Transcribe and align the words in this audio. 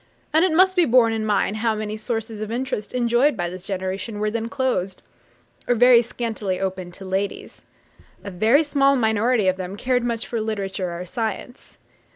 And 0.33 0.43
it 0.43 0.51
must 0.51 0.75
be 0.75 0.85
borne 0.85 1.13
in 1.13 1.27
mind 1.27 1.57
how 1.57 1.75
many 1.75 1.95
sources 1.95 2.41
of 2.41 2.49
interest 2.51 2.95
enjoyed 2.95 3.37
by 3.37 3.51
this 3.51 3.67
generation 3.67 4.19
were 4.19 4.31
then 4.31 4.49
closed, 4.49 5.03
or 5.67 5.75
very 5.75 6.01
scantily 6.01 6.59
opened 6.59 6.95
to 6.95 7.05
ladies. 7.05 7.61
A 8.23 8.31
very 8.31 8.63
small 8.63 8.95
minority 8.95 9.47
of 9.47 9.57
them 9.57 9.77
cared 9.77 10.03
much 10.03 10.25
for 10.25 10.41
literature 10.41 10.99
or 10.99 11.05
science. 11.05 11.77